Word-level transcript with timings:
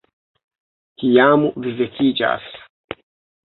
Kiam 1.03 1.47
vi 1.67 1.77
vekiĝas 1.85 2.51